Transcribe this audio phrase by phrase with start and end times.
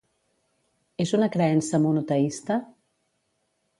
[1.05, 2.61] És una creença monoteista?